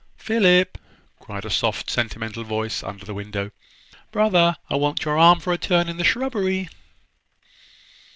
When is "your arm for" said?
5.05-5.53